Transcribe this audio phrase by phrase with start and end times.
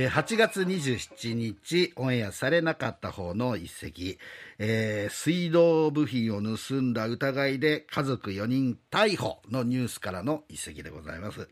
[0.00, 4.20] え8月27日オンエアされなかった方の一席、
[4.60, 11.48] えー水道部品を盗んだ疑いで家族4人逮捕のニュースからの一席でございます。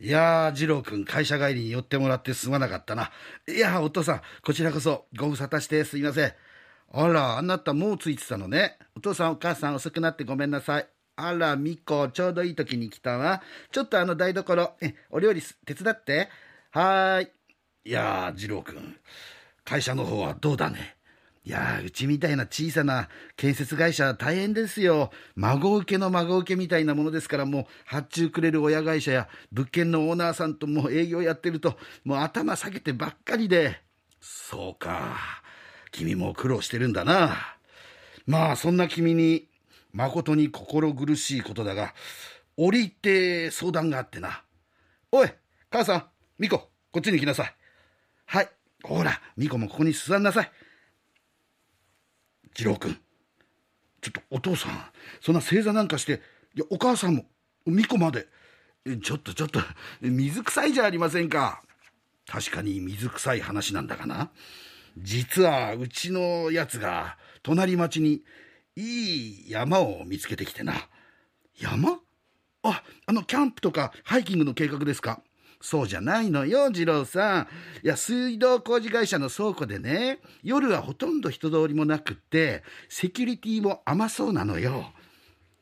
[0.00, 3.10] いやー、二郎君、会社帰りに寄ってもらってすまなかったな。
[3.46, 6.32] いや、お父さん、こちらこそ、ご無沙汰してすいません。
[6.92, 8.78] あら、あなたもうついてたのね。
[8.96, 10.88] お父さん、お母さん、遅くなってごめんなさい。
[11.16, 13.42] あら、みこ、ちょうどいい時に来たわ。
[13.70, 16.30] ちょっとあの台所、え、お料理手伝って。
[16.74, 17.28] はーい。
[17.84, 18.96] いやー、二郎君、
[19.64, 20.96] 会社の方はどうだね？
[21.44, 25.12] いやー、うちみたいな小さな建設会社大変ですよ。
[25.36, 33.80] 孫受けの孫受けみたいなものですから、もう発注くれる親会社や物件のオーナーさんとも営業やってると、もう頭下げてばっかりで。
[34.20, 35.16] そうか。
[35.92, 37.36] 君も苦労してるんだな。
[38.26, 39.46] まあ、そんな君に、
[39.92, 41.94] 誠に心苦しいことだが、
[42.56, 44.42] 折り入って相談があってな。
[45.12, 45.28] おい、
[45.70, 46.06] 母さん、
[46.38, 47.54] ミコ、こっちに来なさい。
[48.26, 48.48] はい。
[48.82, 50.50] ほら、ミコもここに座んなさい。
[52.54, 52.98] 次郎君、
[54.00, 54.84] ちょっとお父さん、
[55.20, 56.22] そんな正座なんかして、
[56.54, 57.24] いや、お母さんも、
[57.66, 58.28] ミコまで、
[59.02, 59.60] ちょっとちょっと、
[60.00, 61.62] 水臭いじゃありませんか。
[62.26, 64.30] 確かに水臭い話なんだがな。
[64.98, 68.22] 実は、うちのやつが、隣町に、
[68.76, 68.82] い
[69.46, 70.74] い山を見つけてきてな。
[71.56, 72.00] 山？
[72.62, 75.22] あ、あの、キャンプとかハイキングの計画ですか？
[75.64, 77.48] そうじゃないのよ、二郎さん。
[77.82, 84.92] いや、水道工事会社の倉庫でね、夜はほとんど人通りもなくって、セキュリティも甘そうなのよ。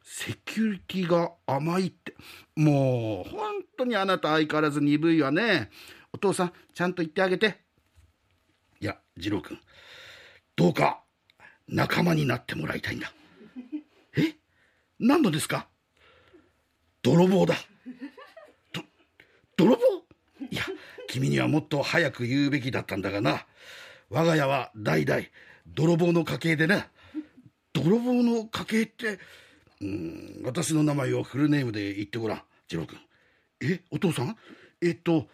[0.03, 2.17] セキュリティが甘いって。
[2.56, 5.70] もう、本当にあなた相変わらず鈍いわね。
[6.12, 7.61] お父さん、ちゃんと言ってあげて。
[8.80, 9.61] いや、二郎君、
[10.56, 11.05] どうか
[11.69, 13.12] 仲間になってもらいたいんだ。
[14.17, 14.34] え？
[14.98, 15.69] 何のですか？
[17.03, 17.55] 泥棒だ。
[18.73, 18.83] ど、
[19.56, 19.83] 泥棒
[20.50, 20.62] いや、
[21.12, 23.45] 君にはもっと早く言うべきだったんだがな。
[24.08, 25.23] 我が家は代々
[25.67, 26.86] 泥棒の家系でな。
[27.74, 29.18] 泥棒の家系って、
[29.83, 32.98] うん、私の名前をフルネームで言ってごらん、次郎君。
[33.61, 34.34] え、お父さん？
[34.80, 35.28] えっと、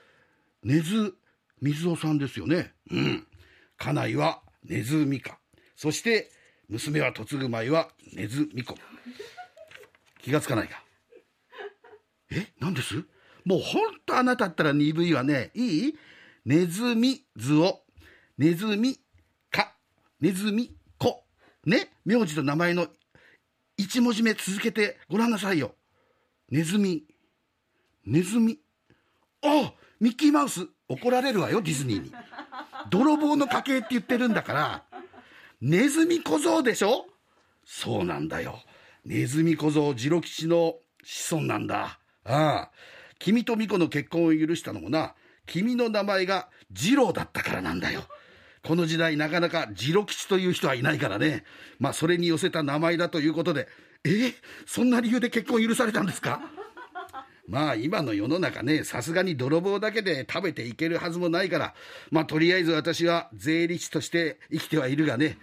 [0.65, 1.15] 根津
[1.61, 2.72] 水尾さんですよね。
[2.91, 3.27] うん。
[3.77, 5.39] 家内は根津美香。
[5.77, 6.28] そして、
[6.69, 8.75] 娘は嫁ぐ舞は根津美子。
[10.22, 10.83] 気がつかないか。
[12.33, 12.49] え？
[12.59, 13.05] 何です？
[13.44, 15.50] もうほんとあなたったら鈍いわね。
[15.54, 15.94] いい？
[16.44, 17.81] ネズミ図を、
[18.38, 18.99] ネズミ
[19.50, 19.75] か、
[20.21, 21.25] ネズミ子。
[21.65, 21.93] ね？
[22.04, 22.87] 名字と名前の
[23.77, 25.75] 一文字目続けてごらんなさいよ。
[26.50, 27.04] ネズミ。
[28.06, 28.59] ネズミ。
[29.43, 30.66] あミッキーマウス。
[30.88, 32.12] 怒られるわよ、ディズニーに。
[32.88, 34.84] 泥棒の家系って言ってるんだから、
[35.60, 37.06] ネズミ小僧でしょ？
[37.66, 38.62] そうなんだよ。
[39.04, 42.00] ネズミ小僧次郎吉の子孫なんだ。
[42.25, 42.71] ああ。
[43.19, 45.15] 君と巫女の結婚を許したのもな、
[45.47, 48.05] 君の名前が次郎だったからなんだよ。
[48.62, 51.45] この時代なかなか次郎吉という人はいないからね。
[51.78, 53.69] まあそれに寄せた名前だということで、
[54.05, 54.34] え
[54.67, 56.41] そんな理由で結婚許されたんですか？
[57.49, 61.75] まあ今の世の中ね、さすがに泥棒だけで食べていけるはずもないから、
[62.11, 65.39] まあとりあえず私は税理士として生きてはいるがね、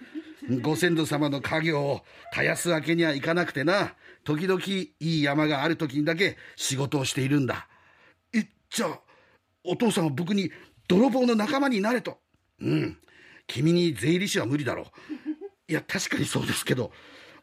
[0.62, 2.02] ご先祖様の家業を
[2.34, 7.68] 絶やすわけにはいかなくてな、時々いい山がある時にだけ仕事をしているんだ。
[8.34, 9.00] え、じゃあ、
[9.64, 10.52] お父さんは僕に
[10.88, 12.20] 泥棒の仲間になれと。
[12.62, 12.98] うん。
[13.48, 14.86] 君に税理士は無理だろう。
[15.72, 16.92] いや、確かにそうですけど、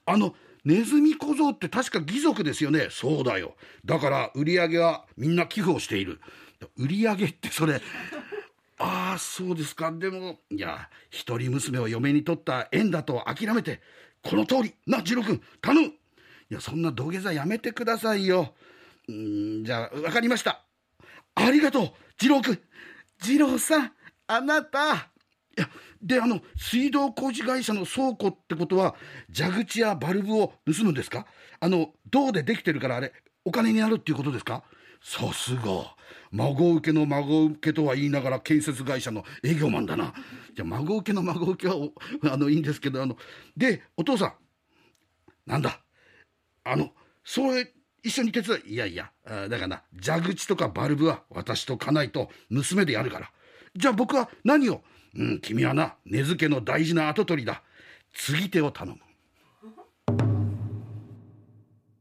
[0.07, 2.89] あの、ネズミ小僧って確か義族ですよね。
[2.91, 3.57] そうだよ。
[3.85, 6.21] だから売り上げはみんな寄付をしている。
[6.77, 7.81] 売り上げってそれ、
[8.85, 9.93] ああ、そうですか。
[9.93, 13.81] でも、いや、一人娘を嫁に取った縁だと諦めて、
[14.23, 15.87] この通り、な、次郎君、頼む。
[15.87, 15.93] い
[16.51, 18.55] や、そんな土下座やめてくださいよ。
[19.09, 20.65] うん、じゃあ、わかりました。
[21.35, 22.59] ありがとう、次郎君。
[23.21, 23.93] 次郎さん、
[24.27, 24.95] あなた。
[24.95, 25.69] いや、
[26.03, 28.97] で、あの、水道工事会社の倉庫ってことは、
[29.33, 31.27] 蛇口やバルブを盗むんですか？
[31.61, 33.13] あの、銅でできてるからあれ、
[33.45, 34.65] お金になるっていうことですか？
[35.03, 35.97] さすが。
[36.31, 40.15] 孫受けの孫受けとは言いながら建設会社の営業マンだな。
[40.55, 41.89] じゃ、孫受けの孫受けは、
[42.33, 43.17] あの、いいんですけど、あの、
[43.57, 44.35] で、お父さん。
[45.45, 45.81] なんだ？
[46.65, 46.91] あの、
[47.25, 47.73] それ、
[48.03, 48.73] 一緒に手伝い。
[48.75, 53.31] いやいや、だから、蛇口とかバルブは私と家内と娘でやるから。
[53.77, 54.83] じゃあ僕は何を？
[55.15, 57.63] うん、君はな、根付の大事な跡取りだ。
[58.15, 58.99] 継ぎ手を頼む。